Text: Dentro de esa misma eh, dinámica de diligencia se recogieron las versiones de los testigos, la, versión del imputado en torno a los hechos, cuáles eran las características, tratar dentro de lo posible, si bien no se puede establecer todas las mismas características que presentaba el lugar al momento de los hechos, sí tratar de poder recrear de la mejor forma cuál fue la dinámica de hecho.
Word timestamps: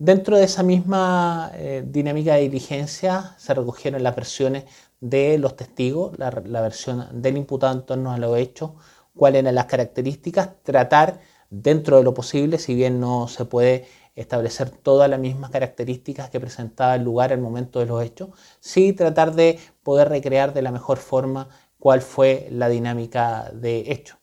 Dentro 0.00 0.36
de 0.36 0.44
esa 0.44 0.62
misma 0.62 1.50
eh, 1.54 1.82
dinámica 1.84 2.34
de 2.34 2.42
diligencia 2.42 3.34
se 3.36 3.52
recogieron 3.52 4.04
las 4.04 4.14
versiones 4.14 4.64
de 5.00 5.38
los 5.38 5.56
testigos, 5.56 6.16
la, 6.18 6.30
versión 6.30 7.08
del 7.20 7.36
imputado 7.36 7.72
en 7.74 7.84
torno 7.84 8.12
a 8.12 8.18
los 8.18 8.38
hechos, 8.38 8.72
cuáles 9.16 9.40
eran 9.40 9.56
las 9.56 9.64
características, 9.66 10.50
tratar 10.62 11.18
dentro 11.50 11.96
de 11.96 12.04
lo 12.04 12.14
posible, 12.14 12.58
si 12.58 12.76
bien 12.76 13.00
no 13.00 13.26
se 13.26 13.44
puede 13.44 13.88
establecer 14.14 14.70
todas 14.70 15.10
las 15.10 15.18
mismas 15.18 15.50
características 15.50 16.30
que 16.30 16.38
presentaba 16.38 16.94
el 16.94 17.02
lugar 17.02 17.32
al 17.32 17.40
momento 17.40 17.80
de 17.80 17.86
los 17.86 18.00
hechos, 18.02 18.28
sí 18.60 18.92
tratar 18.92 19.34
de 19.34 19.58
poder 19.82 20.10
recrear 20.10 20.54
de 20.54 20.62
la 20.62 20.70
mejor 20.70 20.98
forma 20.98 21.48
cuál 21.80 22.02
fue 22.02 22.46
la 22.52 22.68
dinámica 22.68 23.50
de 23.52 23.90
hecho. 23.90 24.18